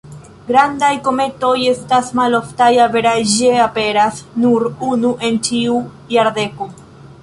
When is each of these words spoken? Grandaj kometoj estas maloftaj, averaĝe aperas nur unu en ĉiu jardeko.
Grandaj 0.45 0.87
kometoj 1.07 1.51
estas 1.73 2.09
maloftaj, 2.21 2.71
averaĝe 2.87 3.53
aperas 3.69 4.25
nur 4.45 4.67
unu 4.93 5.17
en 5.31 5.43
ĉiu 5.51 5.81
jardeko. 6.19 6.75